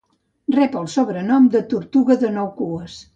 Rep 0.55 0.77
el 0.79 0.87
sobrenom 0.93 1.45
de 1.57 1.61
"Tortuga 1.75 2.17
de 2.25 2.33
nou 2.39 2.49
cues". 2.63 2.97